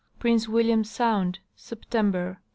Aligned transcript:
Prince 0.17 0.47
William 0.49 0.83
sound, 0.83 1.37
September. 1.55 2.39